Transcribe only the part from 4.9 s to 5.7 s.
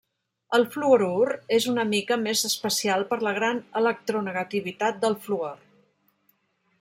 del fluor.